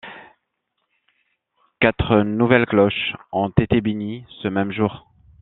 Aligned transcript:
Quatre 1.79 2.23
nouvelles 2.23 2.65
cloches 2.65 3.15
ont 3.31 3.49
été 3.59 3.81
bénies 3.81 4.25
ce 4.41 4.47
même 4.47 4.71
jour. 4.71 5.07